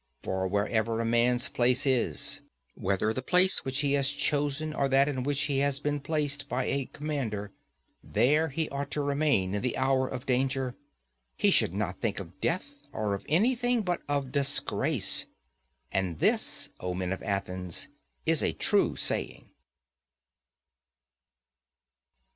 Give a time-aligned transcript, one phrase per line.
[0.23, 2.41] For wherever a man's place is,
[2.73, 6.49] whether the place which he has chosen or that in which he has been placed
[6.49, 7.51] by a commander,
[8.03, 10.75] there he ought to remain in the hour of danger;
[11.37, 15.27] he should not think of death or of anything but of disgrace.
[15.91, 17.87] And this, O men of Athens,
[18.25, 19.51] is a true saying.